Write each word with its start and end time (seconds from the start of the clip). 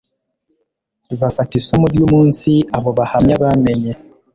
bafata 1.19 1.53
isomo 1.61 1.85
ry 1.91 1.99
umunsi 2.05 2.51
abo 2.77 2.89
bahamya 2.97 3.35
bamenye 3.43 3.91